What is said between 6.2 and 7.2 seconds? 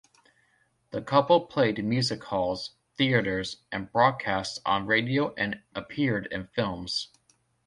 in films.